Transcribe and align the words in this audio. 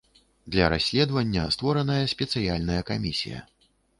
Для 0.53 0.65
расследавання 0.73 1.43
створаная 1.57 1.99
спецыяльная 2.15 2.81
камісія. 2.91 3.45